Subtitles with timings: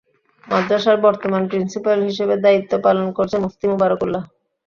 [0.47, 4.23] মাদ্রাসার বর্তমান প্রিন্সিপাল হিসেবে দায়িত্ব পালন করছেন মুফতী মুবারক উল্লাহ।